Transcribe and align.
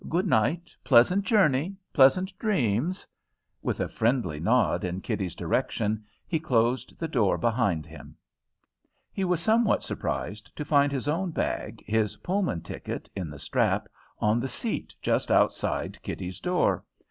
"Good 0.09 0.25
night! 0.25 0.75
Pleasant 0.83 1.25
journey! 1.25 1.75
Pleasant 1.93 2.35
dreams!" 2.39 3.05
With 3.61 3.79
a 3.79 3.87
friendly 3.87 4.39
nod 4.39 4.83
in 4.83 4.99
Kitty's 5.01 5.35
direction 5.35 6.03
he 6.25 6.39
closed 6.39 6.97
the 6.97 7.07
door 7.07 7.37
behind 7.37 7.85
him. 7.85 8.17
He 9.13 9.23
was 9.23 9.41
somewhat 9.41 9.83
surprised 9.83 10.55
to 10.55 10.65
find 10.65 10.91
his 10.91 11.07
own 11.07 11.29
bag, 11.29 11.83
his 11.85 12.17
Pullman 12.17 12.61
ticket 12.61 13.11
in 13.15 13.29
the 13.29 13.37
strap, 13.37 13.87
on 14.17 14.39
the 14.39 14.47
seat 14.47 14.95
just 15.03 15.29
outside 15.29 16.01
Kitty's 16.01 16.39
door. 16.39 16.83